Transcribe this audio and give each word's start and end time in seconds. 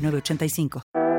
985. 0.00 1.09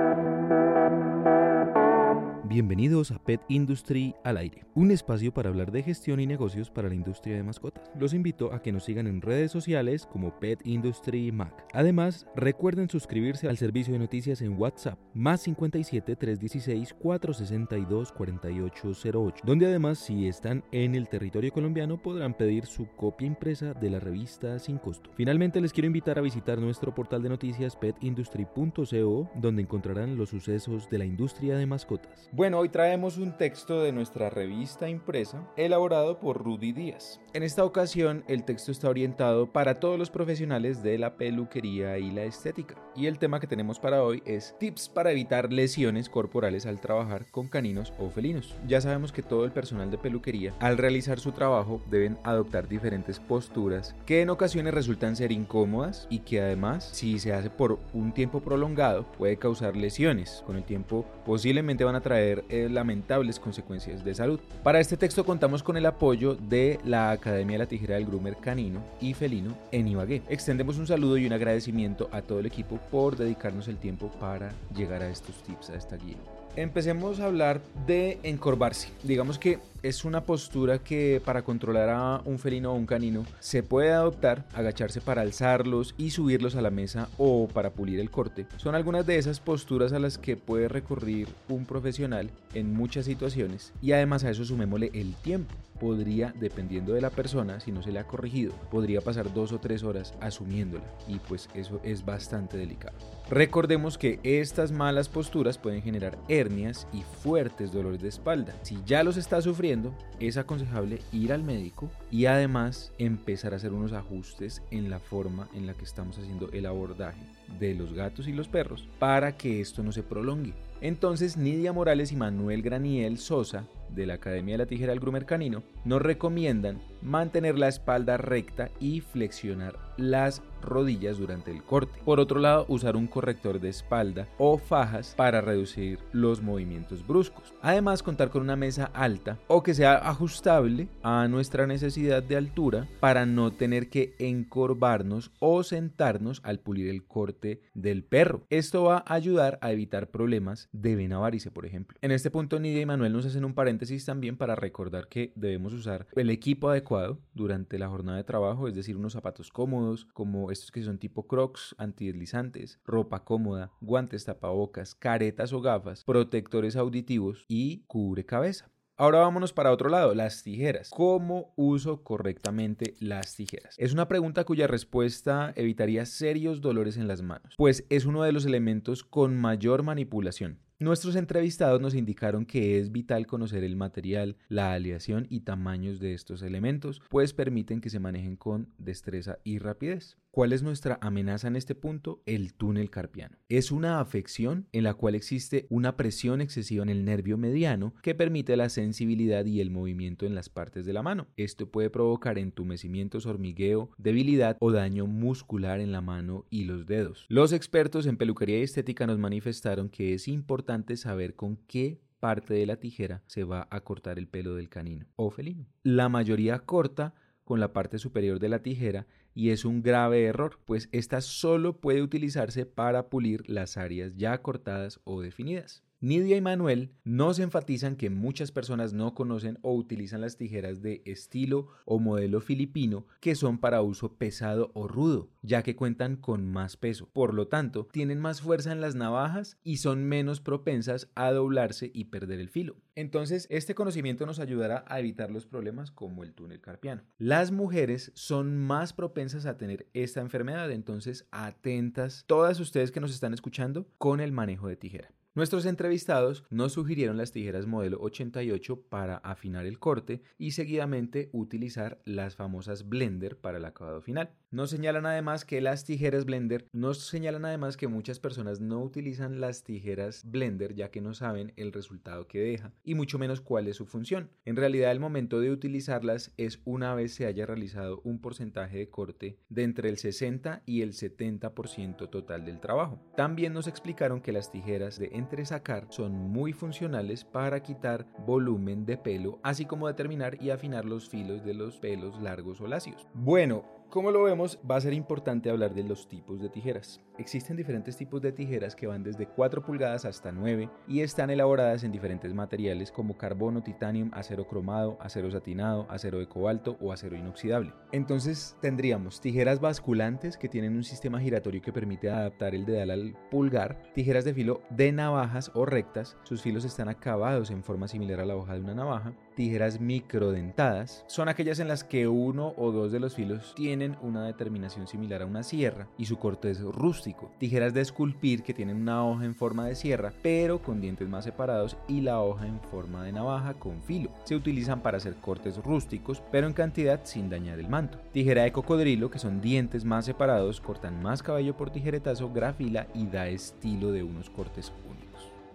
Bienvenidos 2.52 3.12
a 3.12 3.18
Pet 3.18 3.40
Industry 3.48 4.14
al 4.26 4.36
aire, 4.36 4.66
un 4.76 4.92
espacio 4.92 5.34
para 5.34 5.48
hablar 5.48 5.72
de 5.72 5.84
gestión 5.84 6.20
y 6.20 6.28
negocios 6.28 6.70
para 6.70 6.90
la 6.90 6.96
industria 6.96 7.38
de 7.38 7.44
mascotas. 7.44 7.90
Los 7.98 8.14
invito 8.14 8.52
a 8.52 8.62
que 8.62 8.74
nos 8.74 8.84
sigan 8.84 9.08
en 9.08 9.22
redes 9.22 9.54
sociales 9.54 10.06
como 10.06 10.38
Pet 10.38 10.60
Industry 10.66 11.32
Mac. 11.32 11.66
Además, 11.72 12.28
recuerden 12.36 12.90
suscribirse 12.90 13.48
al 13.48 13.56
servicio 13.56 13.94
de 13.94 14.00
noticias 14.00 14.42
en 14.42 14.60
WhatsApp 14.60 15.00
más 15.14 15.40
57 15.44 16.18
316 16.18 16.94
462 16.96 18.12
4808, 18.12 19.44
donde 19.46 19.68
además 19.68 20.00
si 20.00 20.28
están 20.28 20.66
en 20.74 20.96
el 20.96 21.08
territorio 21.08 21.54
colombiano 21.54 22.02
podrán 22.02 22.34
pedir 22.34 22.66
su 22.66 22.86
copia 22.98 23.28
impresa 23.28 23.74
de 23.76 23.92
la 23.92 24.02
revista 24.02 24.60
sin 24.60 24.78
costo. 24.78 25.10
Finalmente 25.16 25.62
les 25.62 25.72
quiero 25.72 25.88
invitar 25.88 26.20
a 26.20 26.22
visitar 26.22 26.60
nuestro 26.60 26.94
portal 26.94 27.24
de 27.24 27.30
noticias 27.30 27.78
petindustry.co, 27.78 29.30
donde 29.36 29.62
encontrarán 29.62 30.18
los 30.18 30.32
sucesos 30.32 30.90
de 30.90 30.98
la 30.98 31.06
industria 31.06 31.56
de 31.56 31.66
mascotas. 31.66 32.30
Bueno, 32.42 32.58
hoy 32.58 32.70
traemos 32.70 33.18
un 33.18 33.38
texto 33.38 33.84
de 33.84 33.92
nuestra 33.92 34.32
revista 34.32 34.90
impresa 34.90 35.48
elaborado 35.58 36.20
por 36.20 36.44
Rudy 36.44 36.72
Díaz. 36.72 37.20
En 37.34 37.44
esta 37.44 37.64
ocasión 37.64 38.24
el 38.28 38.46
texto 38.46 38.72
está 38.72 38.90
orientado 38.90 39.46
para 39.46 39.80
todos 39.80 40.00
los 40.00 40.10
profesionales 40.10 40.82
de 40.82 40.98
la 40.98 41.18
peluquería 41.18 42.00
y 42.00 42.10
la 42.10 42.24
estética. 42.24 42.74
Y 42.96 43.06
el 43.06 43.20
tema 43.20 43.40
que 43.40 43.46
tenemos 43.46 43.80
para 43.80 44.02
hoy 44.02 44.24
es 44.26 44.56
tips 44.58 44.90
para 44.90 45.12
evitar 45.12 45.54
lesiones 45.54 46.10
corporales 46.10 46.66
al 46.66 46.82
trabajar 46.82 47.28
con 47.30 47.48
caninos 47.48 47.94
o 48.00 48.10
felinos. 48.10 48.56
Ya 48.68 48.82
sabemos 48.82 49.12
que 49.12 49.22
todo 49.22 49.46
el 49.46 49.52
personal 49.52 49.92
de 49.92 50.00
peluquería 50.00 50.56
al 50.60 50.80
realizar 50.80 51.20
su 51.20 51.34
trabajo 51.34 51.80
deben 51.92 52.18
adoptar 52.24 52.68
diferentes 52.68 53.20
posturas 53.20 53.96
que 54.08 54.22
en 54.22 54.32
ocasiones 54.32 54.74
resultan 54.74 55.16
ser 55.16 55.32
incómodas 55.32 56.08
y 56.10 56.20
que 56.22 56.42
además 56.42 56.90
si 56.92 57.20
se 57.20 57.34
hace 57.34 57.52
por 57.52 57.78
un 57.94 58.14
tiempo 58.14 58.42
prolongado 58.42 59.06
puede 59.12 59.38
causar 59.38 59.78
lesiones. 59.78 60.42
Con 60.48 60.56
el 60.56 60.64
tiempo 60.64 61.06
posiblemente 61.24 61.84
van 61.84 61.96
a 61.96 62.02
traer 62.02 62.31
eh, 62.50 62.68
lamentables 62.70 63.40
consecuencias 63.40 64.04
de 64.04 64.16
salud. 64.16 64.40
Para 64.64 64.80
este 64.80 64.98
texto 64.98 65.26
contamos 65.26 65.64
con 65.64 65.78
el 65.78 65.86
apoyo 65.86 66.36
de 66.36 66.80
la 66.86 67.12
Academia 67.12 67.54
de 67.54 67.60
la 67.60 67.70
Tijera 67.70 67.96
del 67.96 68.06
Groomer 68.06 68.38
Canino 68.38 68.82
y 69.00 69.14
Felino 69.14 69.56
en 69.72 69.88
Ibagué. 69.88 70.22
Extendemos 70.30 70.78
un 70.78 70.88
saludo 70.88 71.18
y 71.18 71.26
un 71.26 71.34
agradecimiento 71.34 72.10
a 72.12 72.22
todo 72.22 72.40
el 72.40 72.46
equipo 72.46 72.80
por 72.90 73.18
dedicarnos 73.18 73.68
el 73.68 73.78
tiempo 73.78 74.12
para 74.20 74.52
llegar 74.76 75.02
a 75.02 75.10
estos 75.10 75.44
tips, 75.44 75.70
a 75.70 75.76
esta 75.76 75.98
guía. 75.98 76.18
Empecemos 76.56 77.20
a 77.20 77.26
hablar 77.26 77.62
de 77.88 78.20
encorvarse. 78.24 78.90
Digamos 79.04 79.40
que 79.40 79.60
es 79.84 80.06
una 80.06 80.26
postura 80.26 80.80
que 80.80 81.22
para 81.24 81.42
controlar 81.42 81.90
a 81.90 82.22
un 82.26 82.40
felino 82.40 82.72
o 82.72 82.76
un 82.76 82.86
canino 82.86 83.26
se 83.40 83.64
puede 83.64 83.92
adoptar, 83.92 84.46
agacharse 84.54 85.02
para 85.02 85.22
alzarlos 85.22 85.96
y 85.98 86.12
subirlos 86.12 86.56
a 86.56 86.62
la 86.62 86.70
mesa 86.70 87.10
o 87.18 87.48
para 87.48 87.72
pulir 87.72 88.00
el 88.00 88.12
corte. 88.12 88.46
Son 88.58 88.76
algunas 88.76 89.06
de 89.06 89.18
esas 89.18 89.40
posturas 89.40 89.94
a 89.94 90.00
las 90.00 90.18
que 90.18 90.38
puede 90.38 90.68
recurrir 90.68 91.28
un 91.50 91.66
profesional 91.66 92.30
en 92.54 92.74
muchas 92.74 93.06
situaciones 93.06 93.74
y 93.82 93.94
además 93.94 94.24
a 94.24 94.30
eso 94.30 94.46
sumémosle 94.46 94.92
el 94.94 95.16
tiempo 95.16 95.56
podría, 95.82 96.32
dependiendo 96.40 96.94
de 96.94 97.02
la 97.02 97.10
persona, 97.10 97.60
si 97.60 97.72
no 97.72 97.82
se 97.82 97.92
le 97.92 97.98
ha 97.98 98.04
corregido, 98.04 98.54
podría 98.70 99.02
pasar 99.02 99.34
dos 99.34 99.52
o 99.52 99.60
tres 99.60 99.82
horas 99.82 100.14
asumiéndola 100.22 100.84
y 101.08 101.18
pues 101.18 101.50
eso 101.56 101.82
es 101.84 102.06
bastante 102.06 102.56
delicado. 102.56 102.96
Recordemos 103.32 103.98
que 103.98 104.20
estas 104.22 104.72
malas 104.72 105.10
posturas 105.10 105.58
pueden 105.58 105.82
generar 105.82 106.20
hernias 106.28 106.88
y 106.94 107.02
fuertes 107.24 107.72
dolores 107.72 108.00
de 108.00 108.10
espalda. 108.10 108.54
Si 108.62 108.78
ya 108.86 109.04
los 109.04 109.18
está 109.18 109.42
sufriendo, 109.42 109.71
es 110.20 110.38
aconsejable 110.38 111.00
ir 111.14 111.32
al 111.32 111.44
médico 111.44 111.90
y 112.12 112.26
además 112.26 112.92
empezar 112.98 113.54
a 113.54 113.56
hacer 113.56 113.72
unos 113.72 113.94
ajustes 113.94 114.62
en 114.70 114.90
la 114.90 115.00
forma 115.00 115.48
en 115.54 115.66
la 115.66 115.74
que 115.74 115.86
estamos 115.86 116.18
haciendo 116.18 116.50
el 116.52 116.66
abordaje 116.66 117.22
de 117.60 117.74
los 117.74 117.94
gatos 117.94 118.28
y 118.28 118.34
los 118.34 118.48
perros 118.48 118.88
para 119.00 119.38
que 119.38 119.62
esto 119.62 119.82
no 119.82 119.92
se 119.92 120.04
prolongue. 120.04 120.54
Entonces 120.82 121.38
Nidia 121.38 121.72
Morales 121.72 122.12
y 122.12 122.18
Manuel 122.18 122.62
Graniel 122.62 123.18
Sosa 123.18 123.66
de 123.90 124.06
la 124.06 124.16
Academia 124.16 124.56
de 124.56 124.58
la 124.60 124.66
Tijera 124.66 124.92
del 124.92 125.00
Grumer 125.00 125.26
Canino 125.26 125.64
nos 125.86 126.02
recomiendan 126.02 126.80
mantener 127.02 127.58
la 127.58 127.68
espalda 127.68 128.18
recta 128.18 128.70
y 128.80 129.02
flexionar 129.02 129.78
las 129.98 130.42
rodillas 130.62 131.18
durante 131.18 131.52
el 131.52 131.64
corte. 131.64 132.00
Por 132.06 132.20
otro 132.20 132.40
lado, 132.40 132.66
usar 132.68 132.96
un 132.96 133.08
corrector 133.08 133.60
de 133.60 133.70
espalda 133.70 134.28
o 134.38 134.58
fajas 134.58 135.14
para 135.16 135.42
reducir 135.42 136.00
los 136.12 136.42
movimientos 136.42 137.06
bruscos. 137.06 137.54
Además, 137.62 138.04
contar 138.04 138.30
con 138.30 138.44
una 138.44 138.56
mesa 138.56 138.92
alta 138.94 139.40
o 139.48 139.64
que 139.64 139.74
sea 139.74 139.96
ajustable 139.96 140.88
a 141.04 141.28
nuestra 141.28 141.68
necesidad 141.68 142.22
de 142.24 142.38
altura 142.38 142.88
para 143.00 143.26
no 143.26 143.52
tener 143.52 143.90
que 143.90 144.16
encorvarnos 144.20 145.32
o 145.40 145.64
sentarnos 145.64 146.42
al 146.44 146.60
pulir 146.60 146.90
el 146.90 147.04
corte 147.06 147.62
del 147.74 148.04
perro. 148.04 148.46
Esto 148.50 148.84
va 148.84 149.04
a 149.06 149.16
ayudar 149.16 149.58
a 149.62 149.72
evitar 149.72 150.10
problemas 150.10 150.70
de 150.72 150.96
vena 150.96 151.18
varice, 151.18 151.52
por 151.52 151.66
ejemplo. 151.66 151.98
En 152.02 152.12
este 152.12 152.32
punto, 152.32 152.60
Nidia 152.60 152.82
y 152.82 152.86
Manuel 152.86 153.14
nos 153.14 153.26
hacen 153.26 153.46
un 153.46 153.54
paréntesis 153.54 154.06
también 154.06 154.38
para 154.38 154.56
recordar 154.56 155.08
que 155.08 155.32
debemos 155.36 155.74
usar 155.74 156.08
el 156.16 156.30
equipo 156.30 156.70
adecuado 156.70 156.91
durante 157.34 157.80
la 157.80 157.88
jornada 157.88 158.18
de 158.18 158.24
trabajo, 158.26 158.68
es 158.68 158.76
decir, 158.76 158.98
unos 158.98 159.14
zapatos 159.14 159.50
cómodos, 159.50 160.06
como 160.14 160.52
estos 160.52 160.72
que 160.72 160.84
son 160.84 160.98
tipo 160.98 161.26
crocs, 161.26 161.74
antideslizantes, 161.78 162.80
ropa 162.84 163.24
cómoda, 163.24 163.72
guantes 163.80 164.26
tapabocas, 164.26 164.94
caretas 164.94 165.54
o 165.54 165.62
gafas, 165.62 166.04
protectores 166.04 166.76
auditivos 166.76 167.46
y 167.48 167.84
cubre 167.88 168.26
cabeza. 168.26 168.70
Ahora 168.98 169.20
vámonos 169.20 169.54
para 169.54 169.72
otro 169.72 169.90
lado, 169.90 170.14
las 170.14 170.44
tijeras. 170.44 170.90
¿Cómo 170.90 171.54
uso 171.56 172.04
correctamente 172.04 172.94
las 173.00 173.36
tijeras? 173.36 173.74
Es 173.80 173.94
una 173.94 174.08
pregunta 174.08 174.44
cuya 174.44 174.68
respuesta 174.68 175.54
evitaría 175.56 176.06
serios 176.06 176.62
dolores 176.62 176.98
en 176.98 177.08
las 177.08 177.22
manos, 177.22 177.56
pues 177.58 177.86
es 177.90 178.06
uno 178.06 178.22
de 178.24 178.34
los 178.34 178.46
elementos 178.46 179.04
con 179.04 179.38
mayor 179.38 179.82
manipulación. 179.82 180.60
Nuestros 180.82 181.16
entrevistados 181.16 181.80
nos 181.80 181.94
indicaron 181.94 182.44
que 182.44 182.80
es 182.80 182.92
vital 182.92 183.28
conocer 183.28 183.64
el 183.64 183.76
material, 183.76 184.36
la 184.50 184.74
aleación 184.74 185.28
y 185.30 185.42
tamaños 185.42 186.00
de 186.00 186.16
estos 186.16 186.42
elementos, 186.42 187.04
pues 187.08 187.34
permiten 187.34 187.82
que 187.82 187.92
se 187.92 188.00
manejen 188.00 188.36
con 188.36 188.68
destreza 188.80 189.38
y 189.44 189.60
rapidez. 189.60 190.18
¿Cuál 190.34 190.54
es 190.54 190.64
nuestra 190.64 190.98
amenaza 191.02 191.50
en 191.50 191.58
este 191.58 191.76
punto? 191.76 192.24
El 192.26 192.54
túnel 192.54 192.90
carpiano. 192.90 193.38
Es 193.50 193.70
una 193.70 194.00
afección 194.00 194.66
en 194.72 194.86
la 194.86 194.94
cual 194.94 195.14
existe 195.14 195.68
una 195.70 195.98
presión 195.98 196.40
excesiva 196.40 196.84
en 196.84 196.90
el 196.90 197.04
nervio 197.04 197.38
mediano 197.38 197.94
que 198.02 198.16
permite 198.16 198.56
la 198.56 198.70
sensibilidad 198.70 199.46
y 199.46 199.60
el 199.60 199.72
movimiento 199.72 200.26
en 200.26 200.34
las 200.34 200.48
partes 200.48 200.86
de 200.86 200.94
la 200.94 201.04
mano. 201.04 201.28
Esto 201.36 201.70
puede 201.70 201.90
provocar 201.90 202.38
entumecimientos, 202.38 203.26
hormigueo, 203.26 203.92
debilidad 203.98 204.56
o 204.62 204.72
daño 204.72 205.06
muscular 205.06 205.82
en 205.82 205.92
la 205.92 206.00
mano 206.00 206.46
y 206.50 206.64
los 206.64 206.86
dedos. 206.86 207.26
Los 207.28 207.52
expertos 207.52 208.06
en 208.06 208.16
peluquería 208.16 208.60
y 208.60 208.64
estética 208.64 209.06
nos 209.08 209.20
manifestaron 209.20 209.90
que 209.90 210.14
es 210.14 210.30
importante 210.30 210.96
saber 210.96 211.36
con 211.36 211.58
qué 211.58 212.00
parte 212.22 212.54
de 212.54 212.66
la 212.68 212.78
tijera 212.78 213.22
se 213.28 213.44
va 213.44 213.68
a 213.70 213.82
cortar 213.82 214.18
el 214.18 214.30
pelo 214.30 214.56
del 214.56 214.70
canino 214.70 215.08
o 215.18 215.30
felino. 215.30 215.66
La 215.84 216.08
mayoría 216.08 216.60
corta 216.60 217.16
con 217.44 217.60
la 217.60 217.74
parte 217.74 218.00
superior 218.00 218.40
de 218.40 218.48
la 218.48 218.60
tijera 218.60 219.08
y 219.34 219.50
es 219.50 219.66
un 219.66 219.82
grave 219.82 220.24
error, 220.26 220.60
pues 220.66 220.90
esta 220.92 221.22
solo 221.22 221.80
puede 221.80 222.02
utilizarse 222.02 222.66
para 222.66 223.10
pulir 223.10 223.50
las 223.50 223.78
áreas 223.78 224.14
ya 224.16 224.42
cortadas 224.42 225.00
o 225.04 225.22
definidas. 225.22 225.84
Nidia 226.04 226.36
y 226.36 226.42
Manuel 226.42 226.96
nos 227.04 227.38
enfatizan 227.38 227.96
que 227.96 228.10
muchas 228.10 228.52
personas 228.52 228.92
no 228.92 229.14
conocen 229.14 229.60
o 229.62 229.76
utilizan 229.76 230.22
las 230.22 230.36
tijeras 230.36 230.82
de 230.82 231.04
estilo 231.06 231.68
o 231.86 232.00
modelo 232.00 232.42
filipino 232.42 233.06
que 233.20 233.36
son 233.36 233.60
para 233.60 233.84
uso 233.84 234.18
pesado 234.18 234.72
o 234.74 234.88
rudo, 234.88 235.30
ya 235.44 235.62
que 235.62 235.76
cuentan 235.76 236.16
con 236.16 236.52
más 236.52 236.76
peso. 236.76 237.08
Por 237.14 237.36
lo 237.36 237.50
tanto, 237.50 237.88
tienen 237.92 238.20
más 238.20 238.42
fuerza 238.42 238.72
en 238.72 238.82
las 238.82 238.96
navajas 238.96 239.60
y 239.64 239.78
son 239.78 240.04
menos 240.04 240.42
propensas 240.42 241.08
a 241.14 241.32
doblarse 241.32 241.92
y 241.94 242.06
perder 242.06 242.40
el 242.40 242.50
filo. 242.50 242.78
Entonces, 242.96 243.46
este 243.52 243.76
conocimiento 243.76 244.26
nos 244.26 244.40
ayudará 244.40 244.84
a 244.88 245.00
evitar 245.00 245.30
los 245.30 245.46
problemas 245.46 245.92
como 245.92 246.24
el 246.24 246.34
túnel 246.34 246.62
carpiano. 246.62 247.04
Las 247.20 247.52
mujeres 247.52 248.12
son 248.16 248.58
más 248.58 248.92
propensas 248.92 249.46
a 249.46 249.60
tener 249.60 249.88
esta 249.94 250.22
enfermedad, 250.22 250.72
entonces 250.72 251.28
atentas 251.30 252.24
todas 252.26 252.60
ustedes 252.60 252.90
que 252.90 253.02
nos 253.02 253.14
están 253.14 253.36
escuchando 253.36 253.88
con 254.00 254.20
el 254.20 254.32
manejo 254.32 254.68
de 254.68 254.78
tijera. 254.78 255.14
Nuestros 255.34 255.66
entrevistados 255.66 256.44
nos 256.50 256.74
sugirieron 256.74 257.16
las 257.16 257.32
tijeras 257.32 257.66
modelo 257.66 258.02
88 258.02 258.82
para 258.90 259.16
afinar 259.16 259.66
el 259.66 259.80
corte 259.80 260.22
y 260.38 260.52
seguidamente 260.52 261.30
utilizar 261.32 262.02
las 262.04 262.36
famosas 262.36 262.90
blender 262.90 263.38
para 263.38 263.58
el 263.58 263.64
acabado 263.64 264.02
final. 264.02 264.32
Nos 264.52 264.72
señalan 264.72 265.06
además 265.06 265.46
que 265.46 265.62
las 265.62 265.86
tijeras 265.86 266.26
blender, 266.26 266.68
nos 266.74 267.08
señalan 267.08 267.46
además 267.46 267.78
que 267.78 267.88
muchas 267.88 268.20
personas 268.20 268.60
no 268.60 268.82
utilizan 268.82 269.40
las 269.40 269.64
tijeras 269.64 270.30
blender 270.30 270.76
ya 270.76 270.92
que 270.92 271.00
no 271.00 271.14
saben 271.14 271.54
el 271.56 271.72
resultado 271.72 272.28
que 272.28 272.40
deja 272.40 272.74
y 272.84 272.96
mucho 272.96 273.18
menos 273.18 273.40
cuál 273.40 273.70
es 273.70 273.78
su 273.78 273.86
función. 273.86 274.30
En 274.44 274.58
realidad 274.58 274.92
el 274.92 275.00
momento 275.00 275.40
de 275.40 275.52
utilizarlas 275.52 276.34
es 276.36 276.60
una 276.66 276.94
vez 276.94 277.14
se 277.14 277.26
haya 277.26 277.46
realizado 277.46 278.02
un 278.04 278.20
porcentaje 278.20 278.80
de 278.80 278.90
corte 278.90 279.38
de 279.48 279.64
entre 279.64 279.88
el 279.88 279.96
60 279.96 280.64
y 280.66 280.82
el 280.82 280.92
70% 280.92 282.10
total 282.10 282.44
del 282.44 282.60
trabajo. 282.60 283.02
También 283.16 283.54
nos 283.54 283.68
explicaron 283.68 284.20
que 284.20 284.34
las 284.34 284.52
tijeras 284.52 285.00
de 285.00 285.21
entresacar 285.22 285.88
son 285.90 286.14
muy 286.14 286.52
funcionales 286.54 287.24
para 287.24 287.62
quitar 287.62 288.06
volumen 288.26 288.86
de 288.86 288.98
pelo, 288.98 289.40
así 289.44 289.66
como 289.66 289.88
determinar 289.88 290.42
y 290.42 290.50
afinar 290.50 290.86
los 290.86 291.08
filos 291.08 291.44
de 291.46 291.54
los 291.54 291.78
pelos 291.78 292.22
largos 292.22 292.60
o 292.60 292.68
lacios. 292.68 293.08
Bueno, 293.14 293.64
como 293.92 294.10
lo 294.10 294.24
vemos, 294.24 294.58
va 294.70 294.78
a 294.78 294.82
ser 294.82 294.94
importante 294.94 295.50
hablar 295.50 295.76
de 295.76 295.84
los 295.84 296.08
tipos 296.08 296.42
de 296.42 296.48
tijeras. 296.50 297.02
Existen 297.18 297.58
diferentes 297.58 297.98
tipos 297.98 298.22
de 298.22 298.32
tijeras 298.32 298.74
que 298.74 298.88
van 298.88 299.04
desde 299.04 299.28
4 299.28 299.64
pulgadas 299.64 300.06
hasta 300.06 300.32
9 300.32 300.70
y 300.88 301.02
están 301.02 301.30
elaboradas 301.30 301.84
en 301.84 301.92
diferentes 301.92 302.34
materiales 302.34 302.92
como 302.92 303.18
carbono, 303.18 303.62
titanio, 303.62 304.10
acero 304.14 304.48
cromado, 304.48 304.98
acero 305.02 305.30
satinado, 305.30 305.86
acero 305.90 306.20
de 306.20 306.28
cobalto 306.28 306.78
o 306.80 306.94
acero 306.94 307.18
inoxidable. 307.18 307.74
Entonces 307.92 308.56
tendríamos 308.62 309.20
tijeras 309.20 309.60
basculantes 309.60 310.38
que 310.38 310.48
tienen 310.48 310.78
un 310.78 310.86
sistema 310.86 311.20
giratorio 311.20 311.62
que 311.62 311.74
permite 311.74 312.10
adaptar 312.10 312.56
el 312.56 312.66
dedal 312.66 312.92
al 312.92 313.18
pulgar, 313.30 313.84
tijeras 313.94 314.24
de 314.24 314.34
filo 314.34 314.62
de 314.70 314.94
navajas 314.94 315.52
o 315.54 315.66
rectas, 315.66 316.18
sus 316.24 316.42
filos 316.42 316.64
están 316.64 316.88
acabados 316.88 317.52
en 317.52 317.62
forma 317.62 317.90
similar 317.90 318.22
a 318.22 318.26
la 318.26 318.38
hoja 318.38 318.54
de 318.54 318.62
una 318.62 318.74
navaja, 318.74 319.14
tijeras 319.36 319.82
microdentadas 319.82 321.04
son 321.08 321.30
aquellas 321.30 321.60
en 321.60 321.68
las 321.68 321.84
que 321.84 322.08
uno 322.08 322.54
o 322.58 322.72
dos 322.72 322.92
de 322.92 323.00
los 323.00 323.16
filos 323.16 323.54
tienen 323.56 323.81
una 324.02 324.26
determinación 324.26 324.88
similar 324.88 325.22
a 325.22 325.26
una 325.26 325.44
sierra 325.44 325.88
y 325.98 326.06
su 326.06 326.18
corte 326.18 326.52
es 326.52 326.62
rústico. 326.62 327.32
Tijeras 327.38 327.74
de 327.74 327.82
esculpir 327.82 328.44
que 328.44 328.54
tienen 328.54 328.82
una 328.82 329.06
hoja 329.06 329.26
en 329.26 329.36
forma 329.36 329.66
de 329.66 329.76
sierra 329.76 330.14
pero 330.22 330.62
con 330.62 330.82
dientes 330.82 331.08
más 331.10 331.26
separados 331.26 331.78
y 331.88 332.02
la 332.02 332.22
hoja 332.22 332.48
en 332.48 332.60
forma 332.60 333.04
de 333.04 333.12
navaja 333.12 333.54
con 333.56 333.82
filo. 333.82 334.12
Se 334.24 334.36
utilizan 334.36 334.82
para 334.82 334.98
hacer 334.98 335.16
cortes 335.16 335.58
rústicos 335.58 336.22
pero 336.32 336.48
en 336.48 336.54
cantidad 336.54 337.02
sin 337.04 337.30
dañar 337.30 337.60
el 337.60 337.70
manto. 337.70 337.98
Tijera 338.12 338.44
de 338.44 338.52
cocodrilo 338.52 339.10
que 339.10 339.20
son 339.20 339.42
dientes 339.42 339.86
más 339.86 340.06
separados, 340.06 340.62
cortan 340.62 341.02
más 341.02 341.24
cabello 341.24 341.58
por 341.58 341.72
tijeretazo, 341.72 342.32
grafila 342.32 342.88
y 342.94 343.08
da 343.08 343.28
estilo 343.28 343.92
de 343.92 344.04
unos 344.04 344.30
cortes 344.30 344.72
únicos 344.88 345.01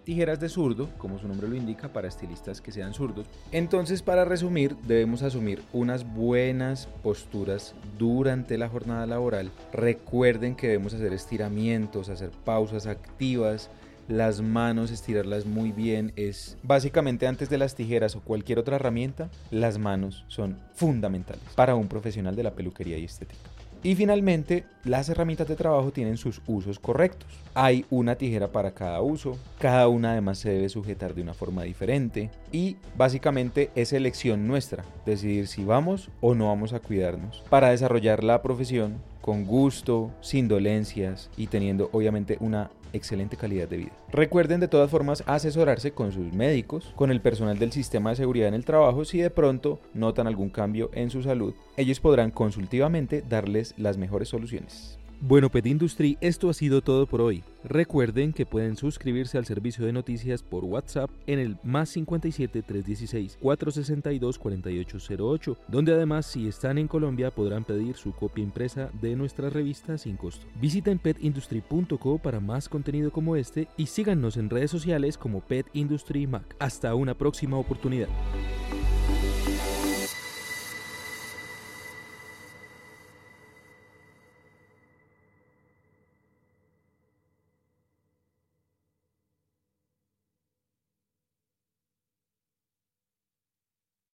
tijeras 0.07 0.39
de 0.39 0.49
zurdo, 0.49 0.89
como 0.99 1.19
su 1.19 1.27
nombre 1.27 1.49
lo 1.49 1.57
indica, 1.57 1.93
para 1.93 2.07
estilistas 2.07 2.61
que 2.61 2.71
sean 2.71 2.95
zurdos. 2.95 3.27
Entonces, 3.51 4.03
para 4.03 4.25
resumir, 4.25 4.77
debemos 4.87 5.23
asumir 5.23 5.63
unas 5.73 6.15
buenas 6.15 6.89
posturas 7.03 7.75
durante 7.99 8.57
la 8.57 8.69
jornada 8.69 9.05
laboral. 9.05 9.51
Recuerden 9.73 10.55
que 10.55 10.69
debemos 10.69 10.95
hacer 10.95 11.13
estiramientos, 11.13 12.09
hacer 12.09 12.31
pausas 12.31 12.87
activas, 12.87 13.69
las 14.07 14.41
manos, 14.41 14.93
estirarlas 14.93 15.45
muy 15.45 15.73
bien. 15.73 16.13
Es 16.15 16.57
básicamente 16.63 17.27
antes 17.27 17.51
de 17.51 17.59
las 17.59 17.75
tijeras 17.75 18.15
o 18.15 18.21
cualquier 18.21 18.61
otra 18.61 18.77
herramienta, 18.77 19.29
las 19.51 19.77
manos 19.77 20.25
son 20.29 20.57
fundamentales 20.77 21.43
para 21.57 21.75
un 21.75 21.89
profesional 21.89 22.37
de 22.37 22.45
la 22.45 22.53
peluquería 22.53 22.97
y 22.97 23.05
estética. 23.05 23.51
Y 23.83 23.95
finalmente, 23.95 24.65
las 24.85 25.09
herramientas 25.09 25.49
de 25.49 25.57
trabajo 25.57 25.93
tienen 25.93 26.17
sus 26.17 26.41
usos 26.47 26.79
correctos. 26.79 27.29
Hay 27.55 27.85
una 27.91 28.17
tijera 28.17 28.49
para 28.49 28.73
cada 28.73 29.01
uso, 29.01 29.39
cada 29.59 29.89
una 29.89 30.13
además 30.13 30.39
se 30.39 30.51
debe 30.51 30.69
sujetar 30.69 31.15
de 31.15 31.23
una 31.23 31.35
forma 31.35 31.63
diferente 31.63 32.31
y 32.53 32.77
básicamente 32.97 33.71
es 33.75 33.93
elección 33.93 34.47
nuestra 34.47 34.85
decidir 35.05 35.47
si 35.47 35.65
vamos 35.65 36.11
o 36.21 36.35
no 36.35 36.49
vamos 36.49 36.73
a 36.73 36.81
cuidarnos 36.81 37.43
para 37.49 37.71
desarrollar 37.71 38.25
la 38.25 38.43
profesión 38.43 38.97
con 39.21 39.45
gusto, 39.45 40.11
sin 40.21 40.47
dolencias 40.47 41.31
y 41.37 41.49
teniendo 41.49 41.89
obviamente 41.93 42.37
una 42.41 42.71
excelente 42.97 43.37
calidad 43.37 43.69
de 43.69 43.77
vida. 43.77 43.93
Recuerden 44.11 44.61
de 44.61 44.69
todas 44.69 44.91
formas 44.91 45.23
asesorarse 45.27 45.93
con 45.93 46.13
sus 46.13 46.33
médicos, 46.33 46.93
con 46.97 47.11
el 47.11 47.21
personal 47.21 47.59
del 47.59 47.73
sistema 47.73 48.11
de 48.11 48.17
seguridad 48.17 48.49
en 48.49 48.55
el 48.55 48.65
trabajo 48.65 49.05
si 49.05 49.19
de 49.19 49.31
pronto 49.31 49.79
notan 49.95 50.27
algún 50.27 50.51
cambio 50.51 50.91
en 50.93 51.11
su 51.11 51.23
salud. 51.23 51.55
Ellos 51.77 52.01
podrán 52.01 52.31
consultivamente 52.31 53.23
darles 53.27 53.75
las 53.77 53.97
mejores 53.97 54.29
soluciones. 54.29 54.99
Bueno, 55.21 55.51
Pet 55.51 55.67
Industry, 55.67 56.19
esto 56.21 56.51
ha 56.51 56.55
sido 56.55 56.83
todo 56.83 57.07
por 57.07 57.23
hoy. 57.23 57.43
Recuerden 57.65 58.35
que 58.35 58.45
pueden 58.45 58.77
suscribirse 58.77 59.39
al 59.39 59.47
servicio 59.47 59.87
de 59.87 59.93
noticias 59.93 60.43
por 60.43 60.65
WhatsApp 60.65 61.11
en 61.27 61.39
el 61.39 61.57
más 61.65 61.89
57 61.89 62.63
316 62.63 63.39
462 63.41 64.39
4808, 64.39 65.57
donde 65.69 65.95
además 65.95 66.27
si 66.27 66.47
están 66.47 66.77
en 66.77 66.87
Colombia 66.87 67.31
podrán 67.31 67.65
pedir 67.65 67.97
su 67.97 68.13
copia 68.13 68.45
impresa 68.45 68.91
de 69.01 69.17
nuestra 69.17 69.49
revista 69.49 69.97
sin 69.97 70.17
costo. 70.17 70.47
Visiten 70.61 70.99
petindustry.co 70.99 72.19
para 72.19 72.39
más 72.39 72.69
contenido 72.69 73.11
como 73.11 73.37
este 73.37 73.69
y 73.79 73.87
síganos 73.87 74.37
en 74.37 74.51
redes 74.51 74.71
sociales 74.71 75.17
como 75.17 75.41
Pet 75.41 75.67
Industry 75.73 76.27
Mac. 76.27 76.55
Hasta 76.59 76.95
una 76.95 77.15
próxima 77.15 77.57
oportunidad. 77.57 78.09